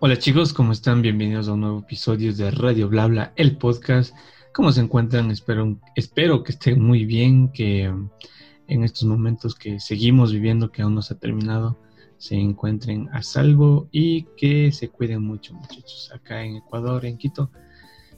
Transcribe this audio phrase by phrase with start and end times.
[0.00, 1.02] Hola chicos, ¿cómo están?
[1.02, 4.14] Bienvenidos a un nuevo episodio de Radio Blabla, el podcast.
[4.52, 5.30] ¿Cómo se encuentran?
[5.30, 10.96] Espero, espero que estén muy bien, que en estos momentos que seguimos viviendo, que aún
[10.96, 11.78] no se ha terminado,
[12.18, 16.10] se encuentren a salvo y que se cuiden mucho muchachos.
[16.12, 17.50] Acá en Ecuador, en Quito,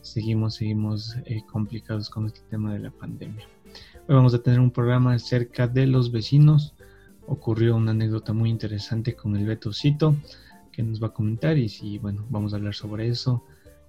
[0.01, 3.47] seguimos, seguimos eh, complicados con este tema de la pandemia.
[4.09, 6.75] Hoy vamos a tener un programa acerca de los vecinos.
[7.27, 10.17] Ocurrió una anécdota muy interesante con el Betocito
[10.77, 13.43] que nos va a comentar y si, bueno, vamos a hablar sobre eso.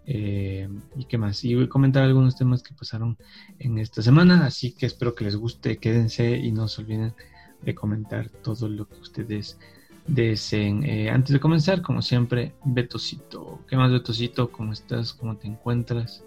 [0.05, 1.43] Eh, y qué más.
[1.43, 3.17] Y voy a comentar algunos temas que pasaron
[3.59, 7.13] en esta semana, así que espero que les guste, quédense y no se olviden
[7.61, 9.59] de comentar todo lo que ustedes
[10.07, 10.85] deseen.
[10.85, 13.59] Eh, antes de comenzar, como siempre, Betocito.
[13.67, 14.49] ¿Qué más, Betocito?
[14.49, 15.11] ¿Cómo estás?
[15.11, 16.23] ¿Cómo te encuentras?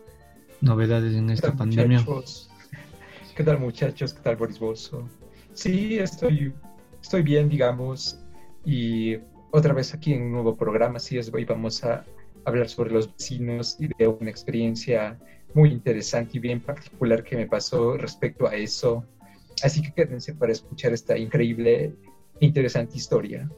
[0.60, 2.04] ¿Novedades en esta pandemia?
[3.34, 4.12] ¿Qué tal, muchachos?
[4.12, 5.08] ¿Qué tal, Boris Bozo?
[5.54, 6.52] Sí, estoy,
[7.00, 8.18] estoy bien, digamos,
[8.62, 9.16] y
[9.50, 12.04] otra vez aquí en un nuevo programa, así es, hoy vamos a
[12.44, 15.18] hablar sobre los vecinos y de una experiencia
[15.54, 19.04] muy interesante y bien particular que me pasó respecto a eso.
[19.62, 21.92] Así que quédense para escuchar esta increíble
[22.40, 23.50] e interesante historia.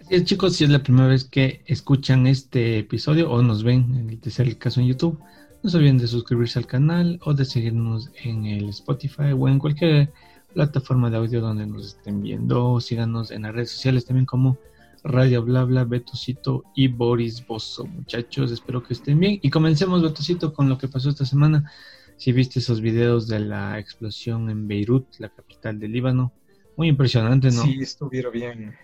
[0.00, 3.94] Así es, chicos, si es la primera vez que escuchan este episodio o nos ven,
[3.94, 5.18] en el tercer caso en YouTube,
[5.62, 9.60] no se olviden de suscribirse al canal o de seguirnos en el Spotify o en
[9.60, 10.12] cualquier
[10.52, 12.80] plataforma de audio donde nos estén viendo.
[12.80, 14.58] Síganos en las redes sociales también como
[15.04, 17.86] Radio Blabla, Betocito y Boris Bozo.
[17.86, 19.38] Muchachos, espero que estén bien.
[19.42, 21.70] Y comencemos, Betocito, con lo que pasó esta semana.
[22.16, 26.32] Si viste esos videos de la explosión en Beirut, la capital del Líbano,
[26.76, 27.62] muy impresionante, ¿no?
[27.62, 28.74] Sí, estuvieron bien.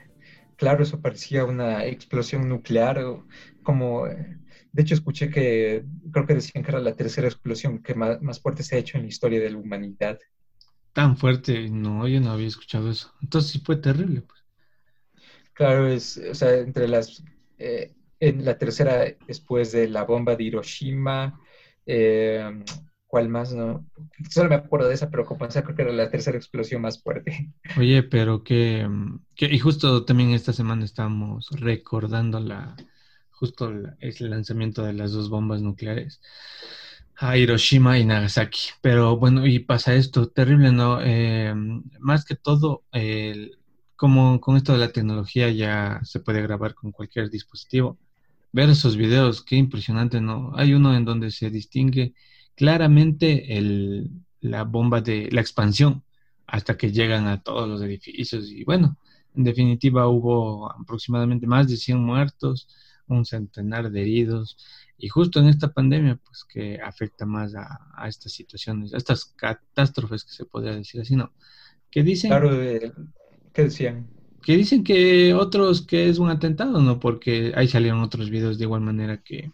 [0.56, 3.00] Claro, eso parecía una explosión nuclear,
[3.62, 4.06] como...
[4.70, 8.40] De hecho, escuché que creo que decían que era la tercera explosión que más, más
[8.40, 10.18] fuerte se ha hecho en la historia de la humanidad.
[10.92, 13.14] Tan fuerte, no, yo no había escuchado eso.
[13.22, 14.37] Entonces sí fue terrible, pues.
[15.58, 17.20] Claro, es, o sea, entre las,
[17.58, 21.40] eh, en la tercera después de la bomba de Hiroshima,
[21.84, 22.62] eh,
[23.08, 23.52] ¿cuál más?
[23.52, 23.84] No?
[24.30, 27.52] Solo me acuerdo de esa, pero como creo que era la tercera explosión más fuerte.
[27.76, 28.88] Oye, pero que,
[29.34, 32.76] que y justo también esta semana estamos recordando la,
[33.30, 36.20] justo el lanzamiento de las dos bombas nucleares
[37.16, 38.60] a Hiroshima y Nagasaki.
[38.80, 41.00] Pero bueno, y pasa esto, terrible, ¿no?
[41.02, 41.52] Eh,
[41.98, 43.57] más que todo, el
[43.98, 47.98] como con esto de la tecnología ya se puede grabar con cualquier dispositivo.
[48.52, 50.52] Ver esos videos, qué impresionante, ¿no?
[50.54, 52.14] Hay uno en donde se distingue
[52.54, 54.08] claramente el,
[54.40, 56.04] la bomba de la expansión
[56.46, 58.48] hasta que llegan a todos los edificios.
[58.52, 58.96] Y bueno,
[59.34, 62.68] en definitiva hubo aproximadamente más de 100 muertos,
[63.08, 64.56] un centenar de heridos.
[64.96, 70.22] Y justo en esta pandemia, pues que afecta más a, estas situaciones, a estas catástrofes
[70.24, 71.32] que se podría decir así, ¿no?
[71.90, 72.30] Que dicen...
[72.30, 72.92] Claro, de
[73.58, 74.08] ¿Qué decían?
[74.42, 76.98] Que dicen que otros que es un atentado, ¿no?
[77.00, 79.52] Porque ahí salieron otros videos de igual manera que,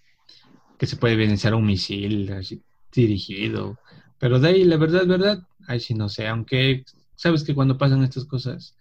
[0.79, 3.81] que se puede evidenciar un misil así, dirigido.
[4.19, 5.39] Pero de ahí, la verdad, verdad,
[5.69, 6.29] ahí sí no sé.
[6.29, 6.85] Aunque
[7.17, 8.77] sabes que cuando pasan estas cosas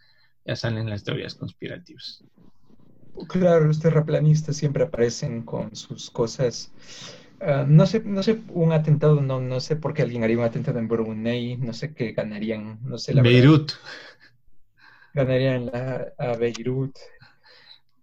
[0.45, 2.25] ya salen las teorías conspirativas.
[3.29, 6.72] Claro, los terraplanistas siempre aparecen con sus cosas.
[7.40, 10.44] Ah, no sé, no sé, un atentado, no, no sé por qué alguien haría un
[10.45, 13.72] atentado en Brunei, no sé qué ganarían, no sé la Beirut
[15.13, 16.96] en la, a Beirut.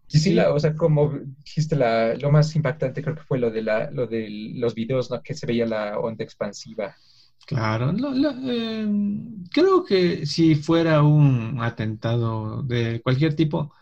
[0.09, 1.12] Y sí, la, o sea, como
[1.44, 5.10] dijiste, la, lo más impactante creo que fue lo de, la, lo de los videos,
[5.10, 5.22] ¿no?
[5.22, 6.97] Que se veía la onda expansiva.
[7.47, 8.87] Claro, eh,
[9.53, 13.72] creo que si fuera un atentado de cualquier tipo,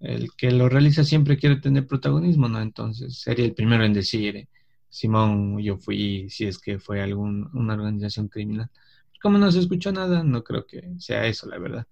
[0.00, 2.60] el que lo realiza siempre quiere tener protagonismo, ¿no?
[2.60, 4.48] Entonces sería el primero en decir,
[4.88, 8.70] Simón, yo fui, si es que fue algún, una organización criminal.
[9.20, 11.86] Como no se escuchó nada, no creo que sea eso, la verdad.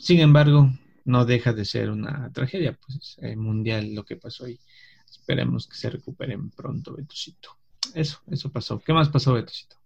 [0.00, 0.70] Sin embargo,
[1.04, 4.58] no deja de ser una tragedia pues, eh, mundial lo que pasó y
[5.06, 7.50] esperemos que se recuperen pronto, Betocito.
[7.94, 8.78] Eso, eso pasó.
[8.78, 9.76] ¿Qué más pasó, Betocito?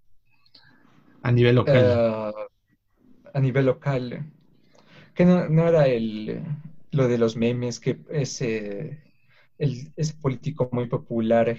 [1.23, 1.77] A nivel local.
[1.77, 2.33] Eh,
[3.35, 4.25] a nivel local.
[5.15, 6.45] Que no, era el,
[6.93, 9.03] lo de los memes, que ese,
[9.59, 11.59] ese político muy popular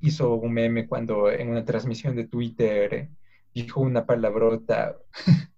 [0.00, 3.08] hizo un meme cuando en una transmisión de Twitter
[3.54, 4.96] dijo una palabrota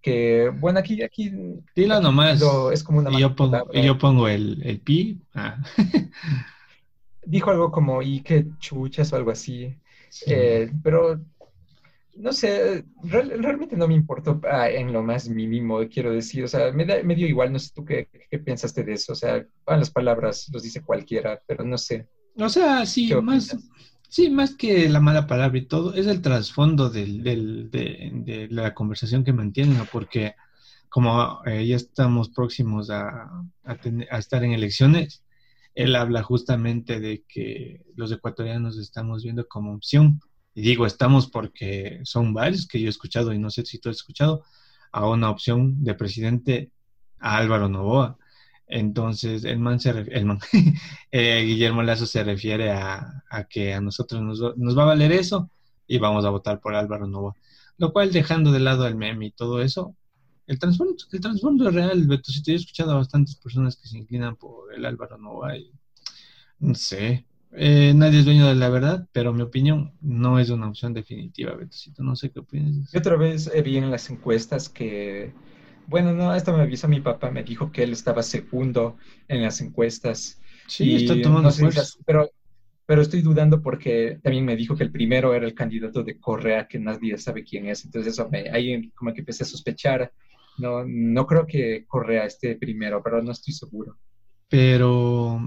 [0.01, 1.33] que, bueno, aquí, aquí.
[1.75, 2.43] Dilo nomás.
[2.73, 3.11] es como una.
[3.11, 5.21] Y yo pongo, y yo pongo el, el pi.
[5.35, 5.63] Ah.
[7.27, 9.77] dijo algo como, y qué chuchas o algo así.
[10.27, 11.21] Eh, pero,
[12.17, 16.45] no sé, realmente no me importó ah, en lo más mínimo, quiero decir.
[16.45, 19.13] O sea, me, me dio igual, no sé tú qué, qué pensaste de eso.
[19.13, 22.09] O sea, las palabras los dice cualquiera, pero no sé.
[22.37, 23.57] O sea, sí, más,
[24.15, 28.73] Sí, más que la mala palabra y todo, es el trasfondo del, del, de, la
[28.73, 30.37] conversación que mantienen, porque
[30.89, 33.29] como eh, ya estamos próximos a,
[33.65, 35.25] a, estar en elecciones,
[35.75, 40.21] él habla justamente de que los ecuatorianos estamos viendo como opción,
[40.55, 43.89] y digo estamos porque son varios que yo he escuchado y no sé si tú
[43.89, 44.45] has escuchado,
[44.93, 46.71] a una opción de presidente
[47.19, 48.17] a Álvaro Novoa.
[48.67, 50.39] Entonces, el man, se el man
[51.13, 55.51] eh, Guillermo Lazo se refiere a, que a nosotros nos, nos, va a valer eso
[55.87, 57.35] y vamos a votar por Álvaro Novoa.
[57.77, 59.95] Lo cual, dejando de lado el meme y todo eso,
[60.47, 60.95] el trasfondo,
[61.65, 62.31] el es real, Beto.
[62.31, 65.71] Si te he escuchado a bastantes personas que se inclinan por el Álvaro Novoa y
[66.59, 67.25] no sé.
[67.57, 71.55] Eh, nadie es dueño de la verdad, pero mi opinión no es una opción definitiva,
[71.55, 72.03] Betocito.
[72.03, 72.95] No sé qué opinas.
[72.95, 75.33] Otra vez eh, vi en las encuestas que
[75.87, 78.97] bueno, no, esto me avisó mi papá, me dijo que él estaba segundo
[79.29, 80.41] en las encuestas.
[80.67, 81.83] Sí, está tomando fuerza.
[82.07, 82.31] Pero,
[82.87, 86.67] pero estoy dudando porque también me dijo que el primero era el candidato de Correa,
[86.67, 87.85] que nadie sabe quién es.
[87.85, 90.13] Entonces eso me, ahí como que empecé a sospechar.
[90.59, 93.99] No, no creo que Correa esté primero, pero no estoy seguro.
[94.49, 95.41] Pero,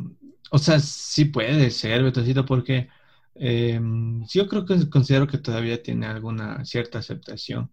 [0.52, 2.90] o sea, sí puede ser, Betocito, porque
[3.36, 3.80] eh,
[4.28, 7.72] yo creo que considero que todavía tiene alguna cierta aceptación.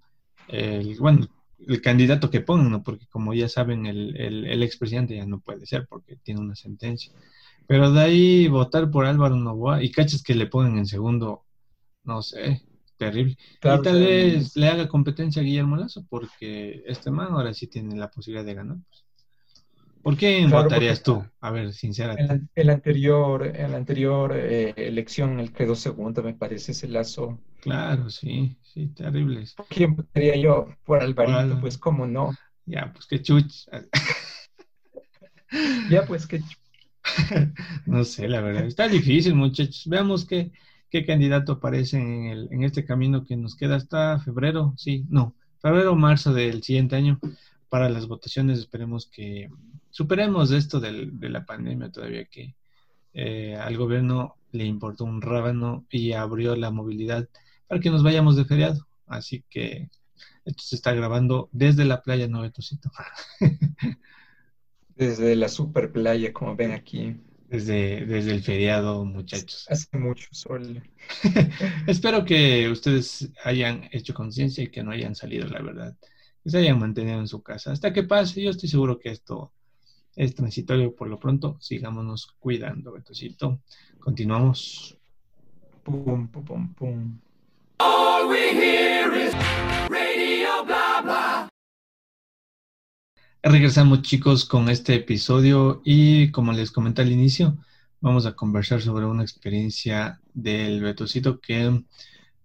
[0.49, 1.27] El, bueno,
[1.69, 2.83] el candidato que pongan, ¿no?
[2.83, 7.13] Porque como ya saben, el, el, expresidente ya no puede ser porque tiene una sentencia.
[7.67, 11.45] Pero de ahí votar por Álvaro Novoa y cachas que le pongan en segundo,
[12.05, 12.63] no sé,
[12.97, 13.37] terrible.
[13.57, 17.97] y tal vez le haga competencia a Guillermo Lazo porque este man ahora sí tiene
[17.97, 18.79] la posibilidad de ganar.
[18.89, 19.04] Pues.
[20.05, 21.25] ¿Por qué votarías tú?
[21.41, 22.35] A ver, sinceramente.
[22.35, 27.41] En el anterior, en la anterior eh, elección, el quedó segundo, me parece, ese lazo.
[27.63, 29.55] Claro, sí, sí, terribles.
[29.71, 30.69] ¿Quién votaría yo?
[30.85, 32.35] Por Alvarito, pues cómo no.
[32.67, 33.67] Ya, pues qué chuch.
[35.91, 36.59] ya, pues qué chuch.
[37.87, 38.67] no sé, la verdad.
[38.67, 39.85] Está difícil, muchachos.
[39.87, 40.53] Veamos qué,
[40.91, 45.35] qué candidato aparece en, el, en este camino que nos queda hasta febrero, sí, no,
[45.63, 47.19] febrero o marzo del siguiente año
[47.75, 48.61] para las votaciones.
[48.61, 49.51] Esperemos que
[49.91, 52.55] superemos esto del, de la pandemia todavía que
[53.13, 57.29] eh, al gobierno le importó un rábano y abrió la movilidad
[57.67, 58.87] para que nos vayamos de feriado.
[59.09, 59.91] Así que
[60.45, 62.93] esto se está grabando desde la playa Novetocito.
[64.95, 67.17] desde la super playa, como ven aquí.
[67.49, 69.67] Desde, desde el feriado, muchachos.
[69.69, 70.81] Hace mucho sol.
[71.89, 75.97] Espero que ustedes hayan hecho conciencia y que no hayan salido, la verdad.
[76.45, 77.73] Que se hayan mantenido en su casa.
[77.73, 79.53] Hasta que pase, yo estoy seguro que esto
[80.15, 83.61] es transitorio por lo pronto, sigámonos cuidando, Betocito.
[83.99, 84.97] Continuamos.
[85.83, 87.19] Pum, pum, pum, pum.
[87.79, 89.35] All we hear is
[89.89, 91.49] radio, bla, bla.
[93.43, 97.59] Regresamos chicos con este episodio y como les comenté al inicio,
[98.01, 101.83] vamos a conversar sobre una experiencia del Betocito que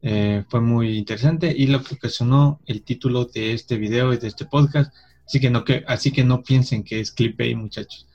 [0.01, 4.28] eh, fue muy interesante y lo que ocasionó el título de este video y de
[4.28, 4.94] este podcast
[5.30, 8.07] Así que no, que, así que no piensen que es clickbait, muchachos.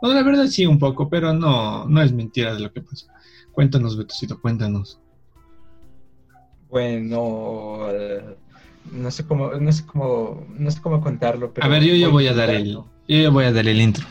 [0.00, 3.06] Bueno, la verdad sí un poco, pero no, no es mentira de lo que pasó.
[3.52, 4.98] Cuéntanos, Betocito, cuéntanos.
[6.70, 8.34] Bueno, eh,
[8.92, 11.52] no sé cómo, no sé cómo, no sé cómo contarlo.
[11.60, 12.78] a ver, yo ya voy a dar el,
[13.08, 14.06] yo voy a dar el intro.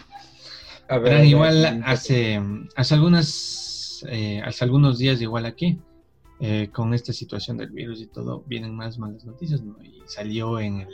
[0.90, 2.40] A ver, igual hace,
[2.76, 5.80] hace algunas, eh, hace algunos días igual aquí,
[6.40, 9.76] eh, con esta situación del virus y todo, vienen más malas noticias, ¿no?
[9.82, 10.88] Y salió en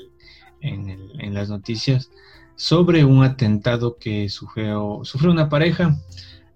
[1.33, 2.11] las noticias
[2.59, 5.95] sobre un atentado que sufrió, sufrió una pareja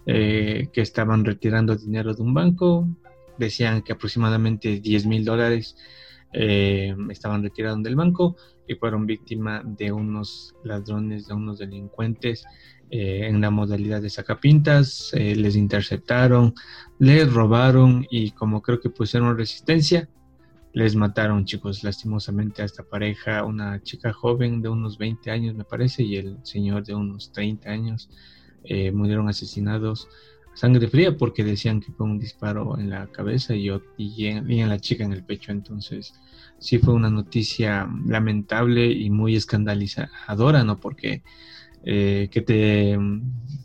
[0.05, 2.85] eh, que estaban retirando dinero de un banco.
[3.37, 5.77] Decían que aproximadamente 10 mil dólares
[6.33, 8.35] eh, estaban retirando del banco
[8.67, 12.43] y fueron víctimas de unos ladrones, de unos delincuentes
[12.89, 15.11] eh, en la modalidad de sacapintas.
[15.13, 16.53] les interceptaron,
[16.99, 20.09] les robaron y como creo que pusieron resistencia,
[20.73, 25.63] les mataron, chicos, lastimosamente a esta pareja, una chica joven de unos 20 años, me
[25.63, 28.09] parece, y el señor de unos 30 años,
[28.63, 30.09] eh, murieron asesinados
[30.53, 34.79] sangre fría porque decían que fue un disparo en la cabeza y, y, en, la
[34.79, 35.51] chica en el pecho.
[35.51, 36.13] Entonces,
[36.59, 40.79] sí fue una noticia lamentable y muy escandalizadora, ¿no?
[40.79, 41.23] Porque
[41.83, 42.97] eh, que, te,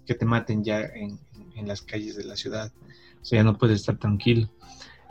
[0.07, 1.19] que te maten ya en,
[1.55, 2.73] en las calles de la ciudad,
[3.21, 4.49] o sea, ya no puedes estar tranquilo.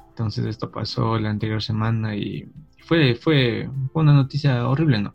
[0.09, 5.13] Entonces esto pasó la anterior semana y fue, fue, una noticia horrible, ¿no?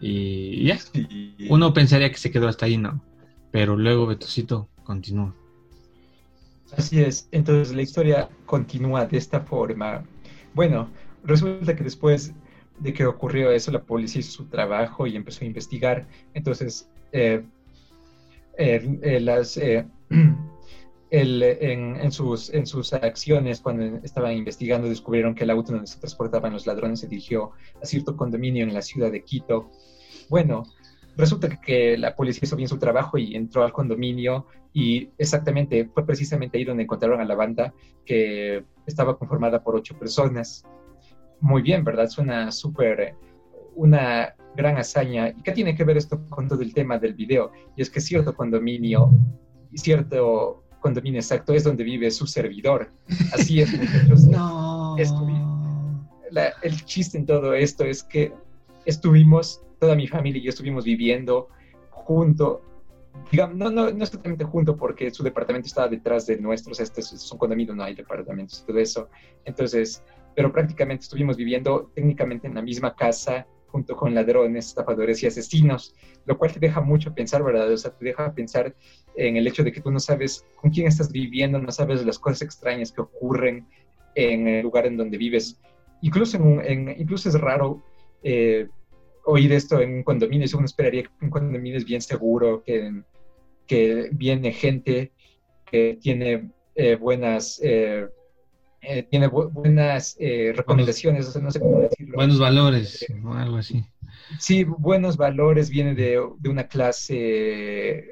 [0.00, 0.78] Y ya,
[1.50, 3.02] uno pensaría que se quedó hasta ahí, ¿no?
[3.52, 5.34] Pero luego Betocito continúa.
[6.76, 10.04] Así es, entonces la historia continúa de esta forma.
[10.54, 10.90] Bueno,
[11.24, 12.34] resulta que después
[12.78, 16.06] de que ocurrió eso, la policía hizo su trabajo y empezó a investigar.
[16.34, 17.42] Entonces, eh,
[18.56, 19.86] eh, eh,
[21.10, 26.52] en, sus, en sus acciones, cuando estaban investigando, descubrieron que el auto donde se transportaban
[26.52, 29.70] los ladrones se dirigió a cierto condominio en la ciudad de Quito.
[30.28, 30.64] Bueno,
[31.16, 34.46] resulta que la policía hizo bien su trabajo y entró al condominio
[34.78, 37.74] y exactamente fue precisamente ahí donde encontraron a la banda
[38.06, 40.64] que estaba conformada por ocho personas.
[41.40, 42.08] Muy bien, ¿verdad?
[42.08, 43.16] Suena súper,
[43.74, 45.30] una gran hazaña.
[45.30, 47.50] ¿Y qué tiene que ver esto con todo el tema del video?
[47.74, 49.10] Y es que cierto condominio,
[49.74, 52.92] cierto condominio exacto es donde vive su servidor.
[53.34, 54.26] Así es, muchachos.
[54.26, 54.96] no.
[56.62, 58.32] el chiste en todo esto es que
[58.84, 61.48] estuvimos, toda mi familia y yo estuvimos viviendo
[61.90, 62.62] junto,
[63.30, 67.32] digamos, no, no, no exactamente junto porque su departamento estaba detrás de nuestros, este es
[67.32, 69.08] un condominio, no hay departamentos, todo eso.
[69.44, 70.02] Entonces,
[70.34, 75.94] pero prácticamente estuvimos viviendo técnicamente en la misma casa junto con ladrones, estafadores y asesinos,
[76.24, 77.70] lo cual te deja mucho pensar, ¿verdad?
[77.70, 78.74] O sea, te deja pensar
[79.16, 82.18] en el hecho de que tú no sabes con quién estás viviendo, no sabes las
[82.18, 83.66] cosas extrañas que ocurren
[84.14, 85.60] en el lugar en donde vives.
[86.00, 87.82] Incluso, incluso es raro
[88.22, 88.68] eh,
[89.28, 93.02] oír esto en un condominio, uno esperaría que un condominio es bien seguro, que,
[93.66, 95.12] que viene gente
[95.70, 97.60] que tiene eh, buenas...
[97.62, 98.06] Eh,
[98.80, 100.16] eh, tiene buenas
[100.54, 102.14] recomendaciones, no sé cómo decirlo.
[102.14, 103.84] Buenos valores, o algo así.
[104.38, 108.04] Sí, buenos valores, viene de, de una clase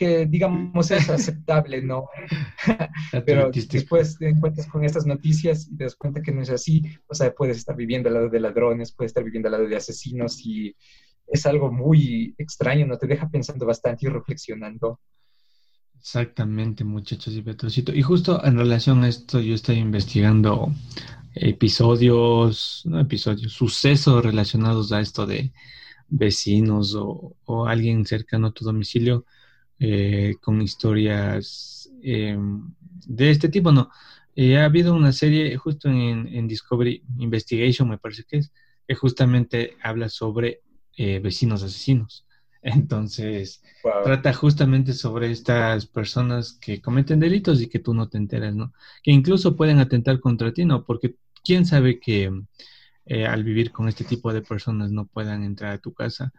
[0.00, 2.08] que digamos es aceptable, ¿no?
[3.26, 6.82] Pero después te encuentras con estas noticias y te das cuenta que no es así,
[7.06, 9.76] o sea, puedes estar viviendo al lado de ladrones, puedes estar viviendo al lado de
[9.76, 10.74] asesinos y
[11.26, 12.96] es algo muy extraño, ¿no?
[12.96, 15.00] Te deja pensando bastante y reflexionando.
[15.98, 17.94] Exactamente, muchachos y Petrocito.
[17.94, 20.72] Y justo en relación a esto, yo estoy investigando
[21.34, 25.52] episodios, no episodios, sucesos relacionados a esto de
[26.08, 29.26] vecinos o, o alguien cercano a tu domicilio
[29.82, 32.36] eh, con historias eh,
[33.06, 33.90] de este tipo, no.
[34.36, 38.52] Eh, ha habido una serie justo en, Discovery Investigation, me parece que es,
[38.86, 40.60] que justamente habla sobre
[41.22, 42.26] vecinos asesinos.
[42.62, 43.62] Entonces,
[44.04, 48.74] trata justamente sobre estas personas que cometen delitos y que tú no te enteras, ¿no?
[49.02, 50.84] Que incluso pueden atentar contra ti, ¿no?
[50.84, 52.30] Porque quién sabe que
[53.26, 56.34] al vivir con este tipo de personas no puedan entrar a tu casa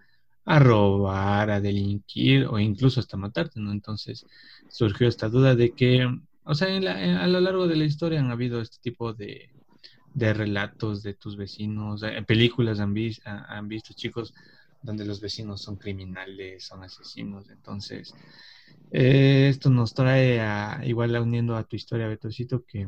[0.46, 3.72] a robar, a delinquir o incluso hasta matarte, ¿no?
[3.72, 4.26] Entonces
[4.70, 6.08] surgió esta duda de que,
[6.44, 9.50] o sea, a lo largo de la historia han habido este tipo de,
[10.14, 12.96] de relatos de tus vecinos, en películas han,
[13.26, 14.34] han visto chicos
[14.82, 18.14] donde los vecinos son criminales, son asesinos, entonces
[18.92, 22.88] eh, esto nos trae a, igual uniendo a tu historia, Betocito, que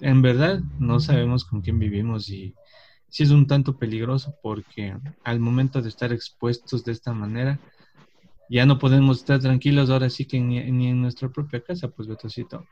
[0.00, 2.54] en verdad no sabemos con quién vivimos y
[3.14, 4.92] sí es un tanto peligroso porque
[5.22, 7.60] al momento de estar expuestos de esta manera,
[8.50, 12.66] ya no podemos estar tranquilos ahora sí que ni, en nuestra propia casa, pues Betocito.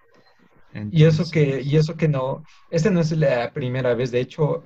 [0.90, 4.64] y eso que, y eso que no, esta no es la primera vez, de hecho,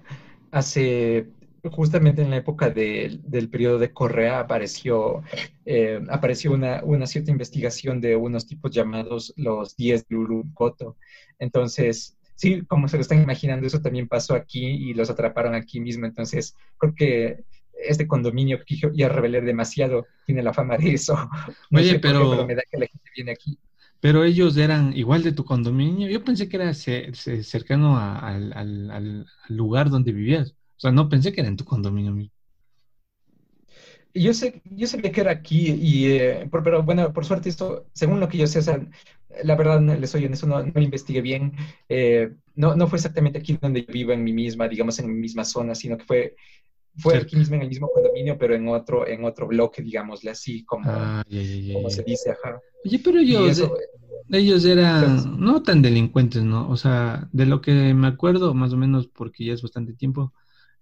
[0.50, 1.28] hace
[1.70, 5.24] justamente en la época del periodo de Correa apareció,
[5.66, 10.96] eh, apareció una, una, cierta investigación de unos tipos llamados los 10 de Urucoto.
[11.38, 15.80] Entonces, sí, como se lo están imaginando, eso también pasó aquí y los atraparon aquí
[15.80, 16.06] mismo.
[16.06, 21.16] Entonces, creo que este condominio que ya revelé demasiado tiene la fama de eso.
[21.72, 23.58] Oye, pero, me da que la gente viene aquí.
[24.00, 26.08] Pero ellos eran igual de tu condominio.
[26.08, 30.52] Yo pensé que era cercano al, lugar donde vivías.
[30.76, 32.30] O sea, no pensé que era en tu condominio.
[34.14, 38.18] Yo sé, yo sabía que era aquí, y, eh, pero bueno, por suerte esto, según
[38.18, 38.80] lo que yo sé, o sea,
[39.42, 41.52] la verdad, les soy honesto, no, no lo investigué bien.
[41.88, 45.14] Eh, no, no fue exactamente aquí donde yo vivo en mi misma, digamos, en mi
[45.14, 46.36] misma zona, sino que fue,
[46.96, 50.64] fue aquí mismo en el mismo condominio, pero en otro, en otro bloque, digámosle así,
[50.64, 51.24] como, ah,
[51.72, 52.58] como se dice, ajá.
[52.84, 53.70] Oye, pero ellos, eh,
[54.30, 56.68] ellos eran no tan delincuentes, ¿no?
[56.68, 60.32] O sea, de lo que me acuerdo, más o menos, porque ya es bastante tiempo,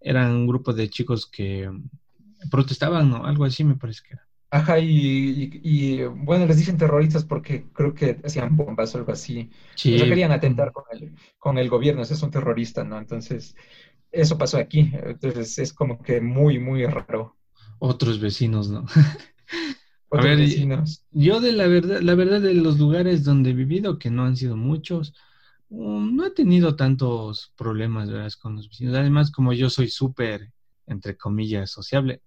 [0.01, 1.71] eran un grupo de chicos que
[2.51, 3.25] protestaban, ¿no?
[3.25, 4.29] Algo así me parece que era.
[4.55, 9.51] Ajá, y, bueno, les dicen terroristas porque creo que hacían bombas o algo así.
[9.75, 9.97] Sí.
[9.97, 12.97] querían atentar con el, con el gobierno, es un terrorista, ¿no?
[12.97, 13.57] Entonces,
[14.13, 14.93] eso pasó aquí.
[14.93, 17.37] Entonces, es como que muy, muy raro.
[17.81, 18.87] Otros vecinos, ¿no?
[20.09, 21.05] Otros vecinos.
[21.11, 24.37] Yo de la verdad, la verdad de los lugares donde he vivido, que no han
[24.37, 25.15] sido muchos,
[25.69, 28.31] um, no he tenido tantos problemas, ¿verdad?
[28.41, 28.95] Con los vecinos.
[28.95, 30.53] Además, como yo soy súper,
[30.87, 32.23] entre comillas, sociable,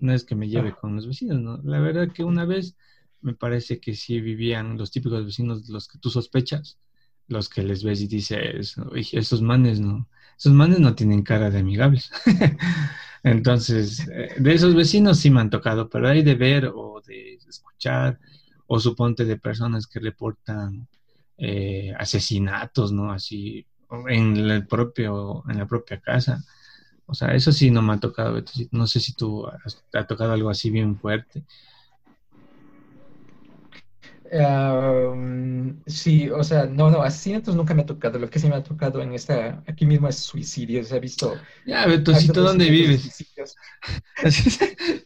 [0.00, 1.58] no es que me lleve con los vecinos, ¿no?
[1.62, 2.76] La verdad que una vez
[3.20, 6.78] me parece que sí vivían los típicos vecinos, los que tú sospechas,
[7.28, 8.76] los que les ves y dices,
[9.12, 12.10] esos manes no, esos manes no tienen cara de amigables.
[13.22, 17.34] Entonces, eh, de esos vecinos sí me han tocado, pero hay de ver o de
[17.48, 18.18] escuchar,
[18.66, 20.88] o suponte de personas que reportan
[21.36, 23.12] eh, asesinatos, ¿no?
[23.12, 23.66] Así,
[24.08, 26.42] en el propio, en la propia casa
[27.10, 28.40] O sea, eso sí no me ha tocado,
[28.70, 31.44] No sé si tú has, te ha tocado algo así bien fuerte.
[35.86, 38.20] sí, o sea, no, no, asesinatos nunca me ha tocado.
[38.20, 40.84] Lo que sí me ha tocado en esta, aquí mismo es suicidio.
[40.84, 41.36] Se ha visto.
[41.66, 43.24] Ya, Betocito, ¿dónde vives?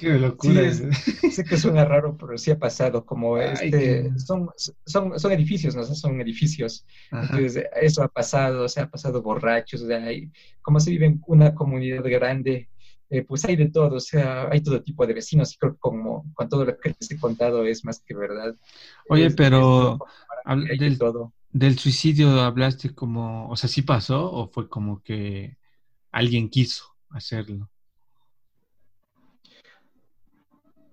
[0.00, 0.72] Qué locura.
[0.72, 0.90] Sí,
[1.30, 3.04] sé que suena raro, pero sí ha pasado.
[3.04, 4.48] Como este, son,
[4.86, 5.84] son, son edificios, ¿no?
[5.84, 6.86] son edificios.
[7.12, 9.82] Entonces, eso ha pasado, se ha pasado borrachos.
[9.82, 10.02] O sea,
[10.62, 12.70] como se vive en una comunidad grande,
[13.10, 15.80] eh, pues hay de todo, o sea, hay todo tipo de vecinos y creo que
[15.80, 18.56] como con todo lo que les he contado es más que verdad.
[19.10, 19.98] Oye, pero
[20.78, 21.34] del, todo.
[21.50, 25.58] del suicidio hablaste como, o sea, ¿sí pasó o fue como que
[26.10, 27.69] alguien quiso hacerlo?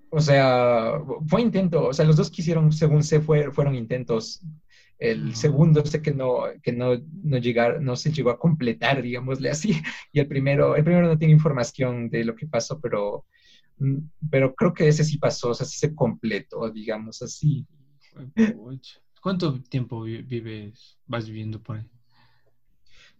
[0.09, 4.41] O sea, fue intento, o sea, los dos quisieron, según sé, fue, fueron intentos
[4.99, 9.49] el segundo sé que no, que no, no, llegar, no se llegó a completar, digámosle
[9.49, 9.73] así.
[10.11, 13.25] Y el primero, el primero no tiene información de lo que pasó, pero,
[13.77, 13.97] mm,
[14.29, 17.65] pero creo que ese sí pasó, o sea, sí se completó, digamos así.
[19.21, 21.85] ¿Cuánto tiempo vives, vas viviendo por ahí?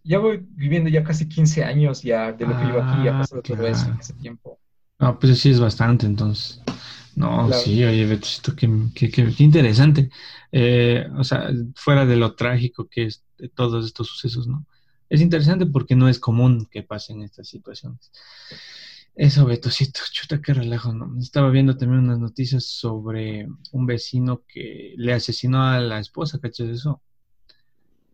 [0.02, 3.18] Ya voy viviendo ya casi 15 años ya de lo que vivo aquí, ya ah,
[3.20, 4.58] pasado todo eso en ese tiempo.
[4.98, 6.60] No, pues sí es bastante entonces.
[7.14, 10.10] No, sí, oye, Betocito, qué, qué, qué, interesante.
[10.52, 14.66] Eh, o sea, fuera de lo trágico que es de todos estos sucesos, ¿no?
[15.08, 18.12] Es interesante porque no es común que pasen estas situaciones.
[19.14, 21.18] Eso, Betocito, chuta, qué relajo, ¿no?
[21.18, 26.68] Estaba viendo también unas noticias sobre un vecino que le asesinó a la esposa, ¿cachas
[26.68, 27.02] eso?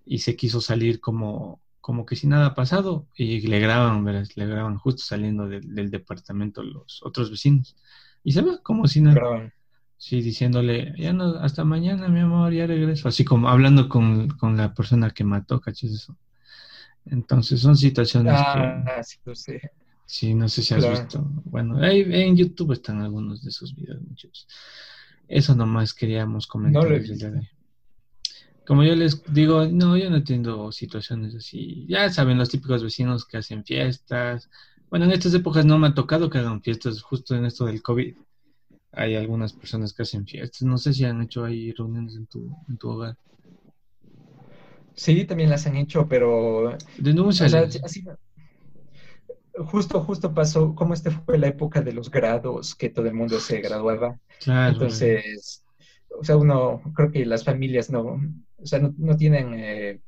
[0.06, 4.26] Y se quiso salir como, como que si nada ha pasado y le graban, ¿verdad?
[4.36, 7.76] Le graban justo saliendo del departamento los otros vecinos.
[8.22, 9.52] Y se va como si nada.
[9.98, 13.06] Sí, diciéndole, ya no, hasta mañana, mi amor, ya regreso.
[13.06, 16.16] Así como hablando con, la persona que mató, ¿cachas eso?
[17.04, 19.04] Entonces son situaciones ah, que...
[19.04, 19.60] Sí, no sé.
[20.06, 21.22] Sí, no sé si has visto.
[21.44, 24.48] Bueno, ahí en YouTube están algunos de esos videos, muchos.
[25.28, 26.82] Eso nomás queríamos comentar.
[26.82, 26.88] No
[28.66, 31.84] Como yo les digo, no, yo no entiendo situaciones así.
[31.88, 34.48] Ya saben, los típicos vecinos que hacen fiestas,
[34.94, 37.82] bueno, en estas épocas no me ha tocado que hagan fiestas, justo en esto del
[37.82, 38.14] COVID.
[38.92, 40.62] Hay algunas personas que hacen fiestas.
[40.62, 43.16] No sé si han hecho ahí reuniones en tu, en tu hogar.
[44.94, 46.78] Sí, también las han hecho, pero...
[46.96, 47.48] Denuncia.
[49.66, 53.40] justo, justo pasó, como esta fue la época de los grados, que todo el mundo
[53.40, 54.20] se graduaba.
[54.38, 54.74] Claro.
[54.74, 55.63] Entonces,
[56.18, 58.20] o sea, uno, creo que las familias no,
[58.56, 59.54] o sea, no, tienen...
[59.54, 60.00] Eh,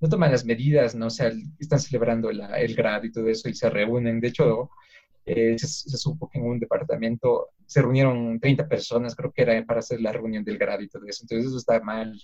[0.00, 1.06] no toman las medidas, ¿no?
[1.06, 4.20] O sea, están celebrando el grado y todo eso y se reúnen.
[4.20, 4.68] De hecho,
[5.24, 9.78] eh, se, supo que en un departamento se reunieron 30 personas, creo que era para
[9.78, 11.22] hacer la reunión del grado y todo eso.
[11.22, 12.20] Entonces eso está mal.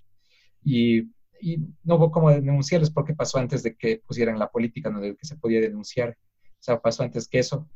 [0.64, 1.02] Y,
[1.40, 5.00] y no hubo como denunciarlos porque pasó antes de que pusieran la política, ¿no?
[5.00, 6.10] De que se podía denunciar.
[6.10, 7.68] O sea, pasó antes que eso.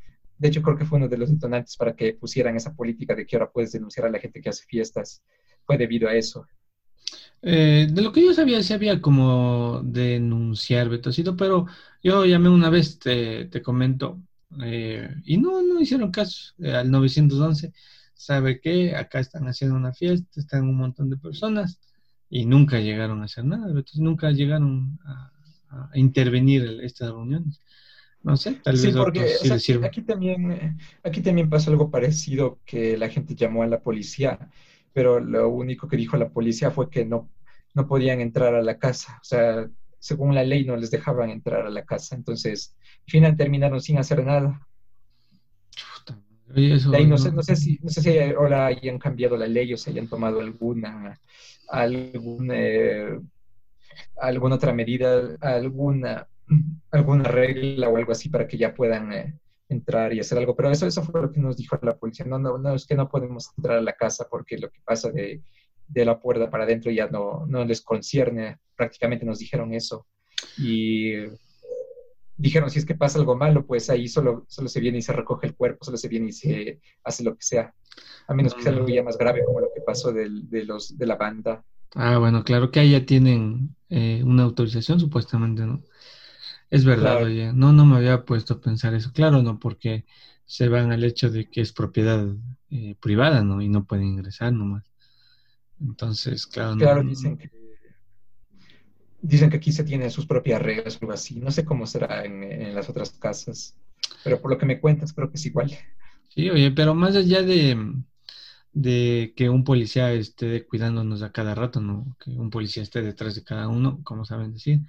[0.43, 3.25] De hecho, creo que fue uno de los detonantes para que pusieran esa política de
[3.25, 5.23] que ahora puedes denunciar a la gente que hace fiestas.
[5.65, 6.45] Fue debido a eso.
[7.41, 11.67] Eh, de lo que yo sabía, sí había como denunciar, Betocito, pero
[12.03, 14.21] yo llamé una vez, te, comento,
[14.65, 17.73] eh, y no, no hicieron caso eh, al 911.
[18.13, 18.97] ¿Sabe qué?
[18.97, 21.79] Acá están haciendo una fiesta, están un montón de personas
[22.29, 25.31] y nunca llegaron a hacer nada, entonces nunca llegaron a,
[25.95, 27.61] intervenir en estas reuniones.
[28.23, 29.35] No sé, tal vez porque,
[29.83, 34.49] aquí también aquí también pasó algo parecido que la gente llamó a la policía
[34.93, 37.31] pero lo único que dijo la policía fue que no,
[37.75, 39.19] no podían entrar a la casa.
[39.21, 42.15] O sea, según la ley no les dejaban entrar a la casa.
[42.15, 44.67] Entonces, al final terminaron sin hacer nada.
[47.07, 49.91] no, sé, no sé si, no sé si ahora hayan cambiado la ley o si
[49.91, 51.19] hayan tomado alguna,
[51.69, 53.19] alguna, eh,
[54.21, 56.29] alguna otra medida, alguna,
[56.91, 59.39] alguna regla o algo así para que ya puedan eh,
[59.69, 60.55] entrar y hacer algo.
[60.57, 62.27] Pero eso, eso fue lo que nos dijo la policía.
[62.27, 65.11] No, no, no, es que no podemos entrar a la casa porque lo que pasa
[65.11, 65.43] de,
[65.89, 68.59] de la puerta para adentro ya no, no les concierne.
[68.77, 70.07] Prácticamente nos dijeron eso.
[70.59, 71.15] Y
[72.37, 75.13] dijeron, si es que pasa algo malo, pues ahí solo, solo se viene y se
[75.13, 77.73] recoge el cuerpo, solo se viene y se hace lo que sea.
[78.27, 80.29] A menos que sea algo ya más grave como lo que pasó de,
[80.65, 81.65] los, de la banda.
[81.95, 85.83] Ah, bueno, claro que ahí ya tienen eh, una autorización supuestamente, ¿no?
[86.73, 89.13] Es verdad, oye, no, no me había puesto a pensar eso.
[89.13, 90.07] Claro, no, porque
[90.47, 92.27] se van al hecho de que es propiedad
[92.71, 93.61] eh, privada, ¿no?
[93.61, 94.83] Y no pueden ingresar nomás.
[95.79, 96.79] Entonces, claro.
[96.79, 97.51] Claro, dicen que
[99.21, 101.41] dicen que aquí se tienen sus propias reglas o algo así.
[101.41, 103.77] No sé cómo será en, las otras casas,
[104.25, 105.71] pero por lo que me cuentas, creo que es igual.
[106.29, 107.77] Sí, oye, pero más allá de,
[108.73, 112.17] de que un policía esté cuidándonos a cada rato, ¿no?
[112.19, 114.81] Que un policía esté detrás de cada uno, como saben decir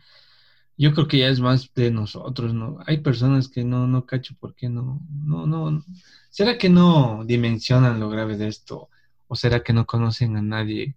[0.78, 2.80] yo creo que ya es más de nosotros, ¿no?
[2.88, 5.84] Hay personas que no, no cacho por qué no, no, no.
[6.30, 8.90] ¿Será que no dimensionan lo grave de esto?
[9.28, 10.96] ¿O será que no conocen a nadie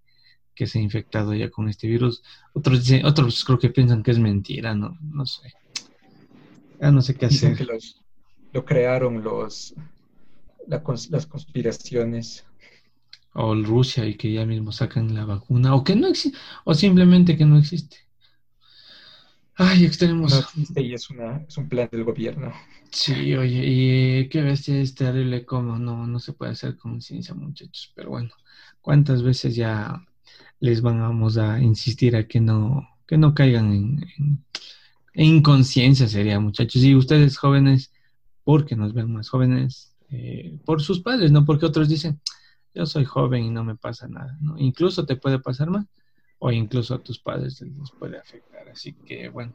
[0.54, 2.22] que se ha infectado ya con este virus?
[2.54, 4.96] Otros dicen, otros creo que piensan que es mentira, ¿no?
[5.02, 5.52] No sé.
[6.80, 7.54] Ya no sé qué Dicen hacer.
[7.54, 8.02] que los,
[8.52, 9.74] lo crearon los,
[10.66, 12.46] las conspiraciones.
[13.34, 17.36] O Rusia y que ya mismo sacan la vacuna, o que no existe, o simplemente
[17.36, 18.05] que no existe.
[19.58, 20.32] Ay, extremos.
[20.32, 22.52] No existe y es, una, es un plan del gobierno.
[22.90, 27.90] Sí, oye, y qué bestia es terrible como no, no se puede hacer conciencia, muchachos.
[27.94, 28.30] Pero bueno,
[28.82, 30.04] ¿cuántas veces ya
[30.60, 34.44] les vamos a insistir a que no, que no caigan en,
[35.14, 36.82] inconsciencia sería, muchachos?
[36.82, 37.92] Y ustedes jóvenes,
[38.44, 42.20] porque nos ven más jóvenes, eh, por sus padres, no porque otros dicen,
[42.74, 44.58] yo soy joven y no me pasa nada, ¿no?
[44.58, 45.86] Incluso te puede pasar más
[46.38, 48.68] o incluso a tus padres les puede afectar.
[48.68, 49.54] Así que bueno,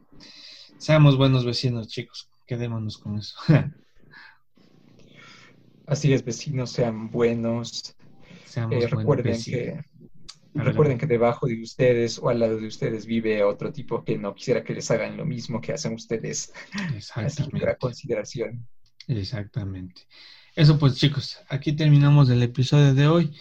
[0.78, 3.38] seamos buenos vecinos, chicos, quedémonos con eso.
[5.86, 7.96] Así es, vecinos, sean buenos.
[8.56, 9.82] Eh, recuerden que
[10.54, 14.36] recuerden que debajo de ustedes o al lado de ustedes vive otro tipo que no
[14.36, 16.54] quisiera que les hagan lo mismo que hacen ustedes.
[16.96, 17.66] Exactamente.
[17.66, 18.68] Así consideración.
[19.08, 20.02] Exactamente.
[20.56, 23.34] Eso pues chicos, aquí terminamos el episodio de hoy.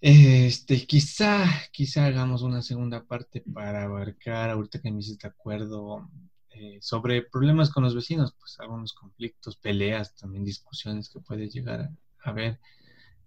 [0.00, 6.08] Este, quizá, quizá hagamos una segunda parte para abarcar, ahorita que me hiciste acuerdo,
[6.50, 11.80] eh, sobre problemas con los vecinos, pues algunos conflictos, peleas, también discusiones que puede llegar
[11.80, 12.60] a, haber,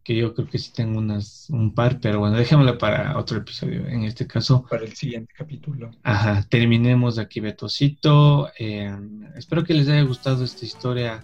[0.03, 3.87] que yo creo que sí tengo unas, un par, pero bueno, dejémosla para otro episodio,
[3.87, 4.65] en este caso.
[4.69, 5.91] Para el siguiente capítulo.
[6.03, 8.51] Ajá, terminemos aquí Betosito.
[8.59, 8.95] Eh,
[9.35, 11.23] espero que les haya gustado esta historia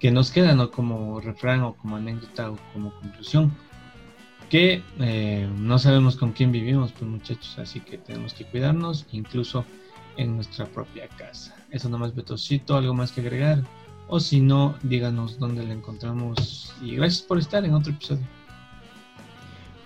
[0.00, 0.70] que nos queda, ¿no?
[0.70, 3.52] Como refrán o como anécdota o como conclusión
[4.48, 9.64] que eh, no sabemos con quién vivimos, pues muchachos, así que tenemos que cuidarnos, incluso
[10.16, 11.56] en nuestra propia casa.
[11.70, 13.62] Eso nomás, Betosito, algo más que agregar.
[14.08, 16.74] O si no, díganos dónde la encontramos.
[16.82, 18.26] Y gracias por estar en otro episodio.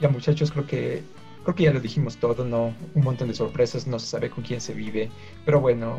[0.00, 1.04] Ya muchachos, creo que
[1.46, 2.74] creo que ya lo dijimos todo, ¿no?
[2.94, 5.10] Un montón de sorpresas, no se sabe con quién se vive.
[5.44, 5.98] Pero bueno,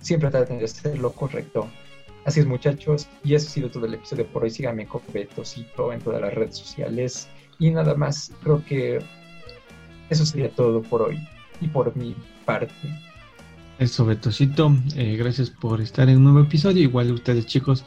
[0.00, 1.70] siempre traten de hacer lo correcto.
[2.26, 3.08] Así es, muchachos.
[3.24, 4.50] Y eso ha sido todo el episodio por hoy.
[4.50, 7.28] Síganme con Betosito en todas las redes sociales.
[7.62, 8.98] Y nada más, creo que
[10.10, 11.16] eso sería todo por hoy
[11.60, 12.74] y por mi parte.
[13.78, 14.76] Eso, Betosito.
[14.96, 16.82] Eh, gracias por estar en un nuevo episodio.
[16.82, 17.84] Igual ustedes, chicos,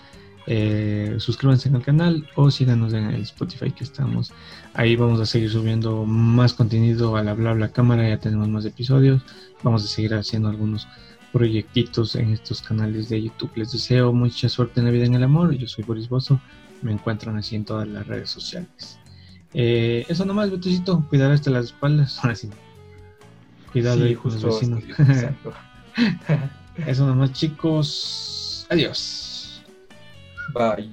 [0.48, 4.32] eh, suscríbanse al canal o síganos en el Spotify que estamos.
[4.76, 8.08] Ahí vamos a seguir subiendo más contenido a la bla cámara.
[8.08, 9.24] Ya tenemos más episodios.
[9.62, 10.88] Vamos a seguir haciendo algunos
[11.34, 13.52] proyectitos en estos canales de YouTube.
[13.56, 15.54] Les deseo mucha suerte en la vida y en el amor.
[15.54, 16.40] Yo soy Boris Bozo.
[16.82, 19.00] Me encuentran así en todas las redes sociales.
[19.54, 22.20] Eh, eso nomás, Betocito, cuidar hasta las espaldas.
[22.24, 22.50] Así.
[23.72, 24.84] Cuidado ahí con los vecinos.
[26.88, 28.66] eso nomás, chicos.
[28.70, 29.62] Adiós.
[30.54, 30.90] Bye.